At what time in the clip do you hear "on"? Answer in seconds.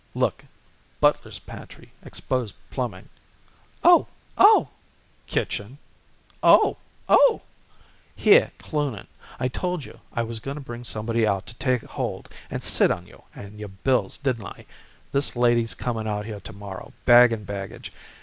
12.89-13.05